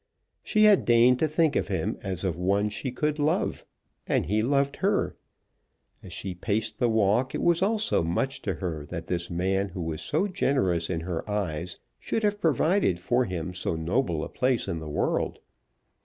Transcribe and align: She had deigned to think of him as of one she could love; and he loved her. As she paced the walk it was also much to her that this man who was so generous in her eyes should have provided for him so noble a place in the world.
She 0.41 0.63
had 0.63 0.83
deigned 0.83 1.19
to 1.19 1.27
think 1.27 1.55
of 1.55 1.67
him 1.67 1.95
as 2.01 2.23
of 2.23 2.35
one 2.35 2.69
she 2.69 2.91
could 2.91 3.19
love; 3.19 3.67
and 4.07 4.25
he 4.25 4.41
loved 4.41 4.77
her. 4.77 5.15
As 6.01 6.11
she 6.11 6.33
paced 6.33 6.79
the 6.79 6.89
walk 6.89 7.35
it 7.35 7.41
was 7.43 7.61
also 7.61 8.01
much 8.01 8.41
to 8.41 8.55
her 8.55 8.83
that 8.87 9.05
this 9.05 9.29
man 9.29 9.69
who 9.69 9.81
was 9.83 10.01
so 10.01 10.25
generous 10.27 10.89
in 10.89 11.01
her 11.01 11.29
eyes 11.29 11.77
should 11.99 12.23
have 12.23 12.41
provided 12.41 12.97
for 12.97 13.25
him 13.25 13.53
so 13.53 13.75
noble 13.75 14.23
a 14.23 14.27
place 14.29 14.67
in 14.67 14.79
the 14.79 14.89
world. 14.89 15.37